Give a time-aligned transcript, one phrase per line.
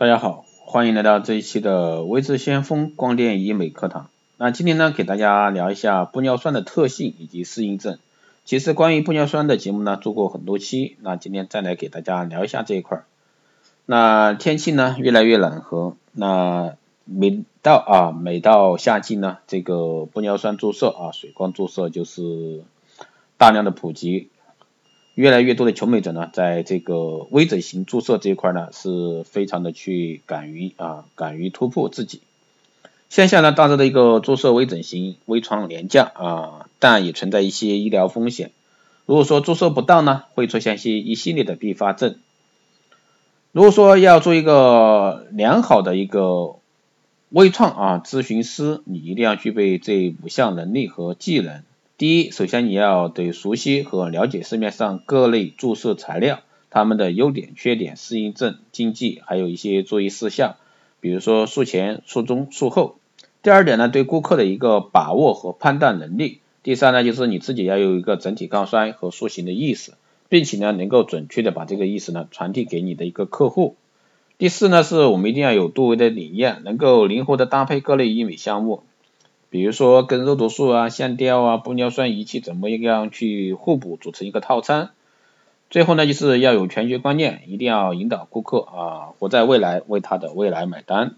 [0.00, 4.08] 大家好，欢迎来到这一期的微智先锋光电医美课堂。
[4.38, 7.98] 那今天呢，给大家聊一下玻尿酸的特性以及适应症。
[8.46, 13.02] 其实关于玻尿酸的节目呢，做过很多期，那今天再来给大家聊一下这一块。
[13.84, 19.74] 那天气呢越来越暖和，那每到啊每到夏季呢，这个
[20.10, 22.62] 玻尿酸注射啊水光注射就是
[23.36, 24.30] 大量的普及。
[25.14, 32.20] 越来越多的求美者呢，在这个微整形注射这一块呢，是非常的去敢于啊，敢于突破自己。
[33.08, 38.52] 线下呢，大致的一个注射微整形微创廉价啊，但也存在一些医疗风险。
[39.04, 42.16] 如果说注射不当呢，会出现一些一系列的并发症。
[43.50, 46.54] 如果说要做一个良好的一个
[47.30, 51.64] 微创啊咨询师，你一定要具备这五项能力和技能。
[52.00, 56.40] 第一，首先你要得熟悉和了解市面上各类注射材料，
[56.70, 60.56] 它们的优点、缺点、适应症、禁忌，还有一些注意事项，
[61.00, 62.96] 比如说术前、术中、术后。
[63.42, 66.40] 第二点呢，对顾客的一个把握和判断能力。
[66.62, 69.92] 第三呢，就是你自己要有一个整体抗衰和塑形的意识，
[70.30, 73.76] 并且呢，能够准确的把这个意识呢传递给你的一个客户。
[74.38, 78.84] 第四呢，是我们一定要有多维的理念，能够灵活的搭配各类医美项目。
[79.50, 84.90] 比如说跟肉毒素啊、线雕啊、玻尿酸仪器怎么样去互补组成一个套餐。
[85.68, 91.14] 最后呢，就是要有全局观念，一定要引导顾客啊活在未来，为他的未来买单。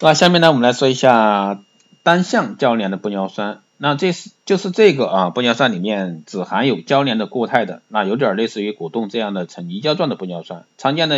[0.00, 1.62] 那下面呢，我们来说一下
[2.02, 3.62] 单向教练的玻尿酸。
[3.78, 10.64] 那这是就是这个啊，玻尿酸里面只含有交联的固态的，那有点类似于果冻这样的呈泥胶状的玻尿酸。
[10.78, 11.16] 常见的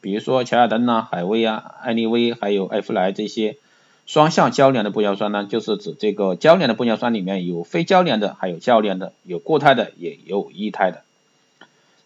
[0.00, 3.58] 比如说乔雅登呐、海威啊、艾丽薇还有艾芙莱这些
[4.06, 11.02] 双向交联的玻尿酸呢，就是指这个交联的玻尿酸里面有非交联的，还有交联的，有固态的，也有液态的。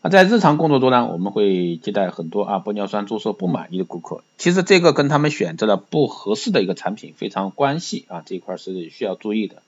[0.02, 9.62] 那在日常工作中呢，我们会接待很多啊玻尿酸注射不满意的顾客，其实这个跟他们选择了不合适的一个产品非常关系啊，这一块是需要注意的。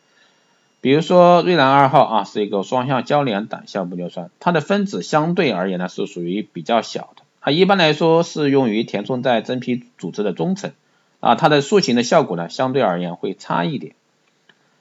[0.81, 10.71] 比如说瑞兰二号啊，是一个双向交联胆效玻尿酸，它的分子相对而言呢是属于比较小的，它一般来说是用于填充在真皮组织的中层
[11.19, 13.95] 啊，它的塑形的效果呢相对而言会差一点。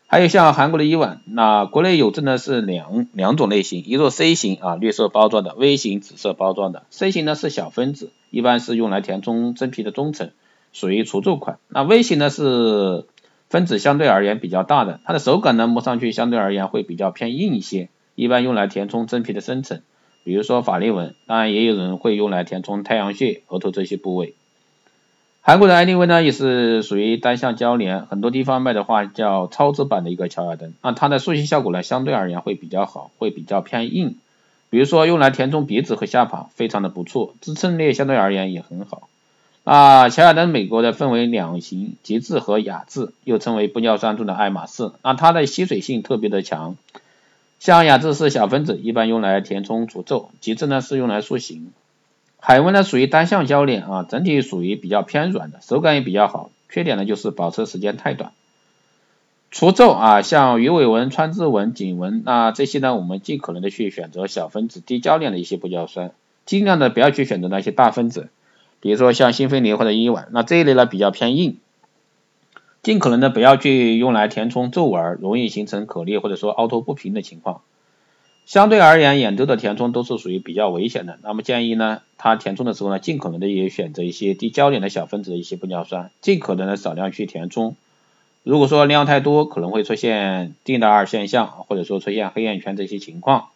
[0.06, 10.30] 还有像韩国的伊婉，那国内有证的是两两种类型，一个 C 型啊绿色包装的，V 型紫色包装的，C 型呢是小分子，一般是用来填充真皮的中层，
[10.72, 13.06] 属于除皱款，那 V 型呢是。
[13.50, 19.82] 分子相对而言比较大的，它的手感呢摸上去相对而言会比较偏硬一些，一般用来填充真皮的深层，
[20.24, 24.34] 比如说法令纹，当然也有人会用来填充太阳穴、额头这些部位。
[25.42, 34.18] 韩国的艾丽薇呢也是属于单向交联，很多地方卖的话叫超值版的一个乔雅登，那它的塑形效果呢相对而言会比较好，会比较偏硬，
[34.72, 39.08] 比如说用来填充鼻子和下巴非常的不错，支撑力相对而言也很好。
[39.66, 44.92] 啊，乔雅登美国的分为两型，极致和雅致，又称为玻尿酸中的爱马仕。
[45.02, 46.76] 那它的吸水性特别的强，
[47.60, 51.74] 像雅致是小分子，一般用来填充除皱；极致呢是用来塑形。
[52.40, 56.52] 海纹呢属于单向交联啊，整体属于比较偏软的，手感也比较好。
[56.70, 58.34] 缺点呢就是保持时间太短。
[59.50, 66.12] 除皱啊，像鱼尾纹、川字纹、颈纹，那这些呢我们尽可能的去选择小分子、低交联的一些玻尿酸，
[66.46, 68.30] 尽量的不要去选择那些大分子。
[68.86, 71.58] 比如说像新菲林或者伊婉，那这一类呢比较偏硬，
[72.84, 77.62] 尽可能的不要去用来填充皱纹，容易形成可裂或者说凹凸不平的情况。
[78.46, 87.76] 相对而言，眼周的填充都是属于比较危险的，那么建议呢，它填充的时候呢，尽可能的也选择一些低焦点的小分子的一些玻尿酸，尽可能的少量去填充。
[88.44, 93.48] 如果说量太多，可能会出现定的二现象，或者说出现黑眼圈这些情况。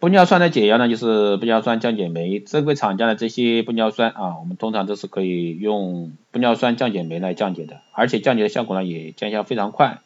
[0.00, 2.40] 玻尿酸的解药呢，就是玻尿酸降解酶。
[2.40, 9.98] 正规厂家的这些玻尿酸啊，我们通常都是可以用玻尿酸降解酶来降解的，而且降解的效果呢也见效非常快。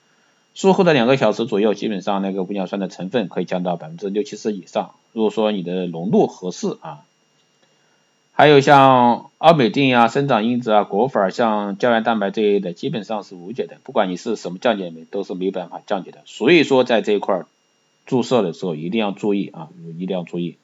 [0.53, 4.97] 术后的两个小时左右，基本上那个玻尿酸的成分可以降到百分之六七十以上。
[5.13, 7.03] 如果说你的浓度合适啊，
[8.33, 13.77] 还有像奥美定啊、生长因子啊、果粉像胶原蛋白这一类的，基本上是无解的。
[13.85, 16.19] 不管你是什么降解酶，都是没办法降解的。
[16.25, 17.47] 所以说在这一块儿。
[18.07, 19.69] 注射的时候一定要注意啊，
[19.99, 20.57] 一定要注意。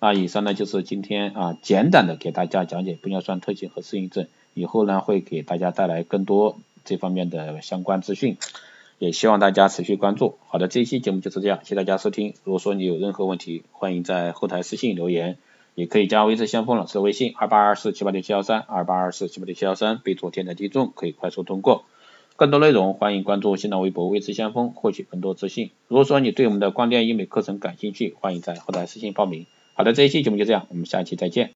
[0.00, 8.36] 那以上呢就是今天啊简短的给大家讲解玻尿酸特性和适应症，以后呢会给大家带来更多这方面的相关资讯，
[8.98, 10.36] 也希望大家持续关注。
[10.46, 12.34] 好的，这一期节目就是这样，谢谢大家收听。
[12.44, 15.38] 如果说你有任何问题，欢迎在后台私信留言，
[15.74, 21.84] 也可以加微之先锋老师的微信二八二四七八六七幺三二八二四七八六七幺三，备注天才听众，可以快速通过。
[22.36, 25.70] 更多内容，欢迎关注新浪微博“未知先锋”，获取更多资讯。
[25.86, 29.46] 如果说你对我们的光电医美课程感兴趣，欢迎在后台私信报名。
[29.74, 31.52] 好的，这一期节目就这样，我们下期再见。